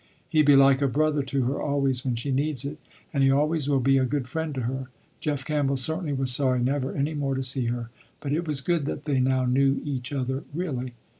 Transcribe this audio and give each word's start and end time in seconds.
He 0.27 0.41
be 0.41 0.55
like 0.55 0.81
a 0.81 0.87
brother 0.87 1.21
to 1.21 1.43
her 1.43 1.61
always, 1.61 2.03
when 2.03 2.15
she 2.15 2.31
needs 2.31 2.65
it, 2.65 2.79
and 3.13 3.21
he 3.21 3.29
always 3.29 3.69
will 3.69 3.79
be 3.79 3.99
a 3.99 4.03
good 4.03 4.27
friend 4.27 4.51
to 4.55 4.61
her. 4.61 4.87
Jeff 5.19 5.45
Campbell 5.45 5.77
certainly 5.77 6.11
was 6.13 6.31
sorry 6.31 6.59
never 6.59 6.95
any 6.95 7.13
more 7.13 7.35
to 7.35 7.43
see 7.43 7.65
her, 7.67 7.91
but 8.19 8.33
it 8.33 8.47
was 8.47 8.61
good 8.61 8.85
that 8.85 9.03
they 9.03 9.19
now 9.19 9.45
knew 9.45 9.79
each 9.85 10.11
other 10.11 10.43
really. 10.55 10.95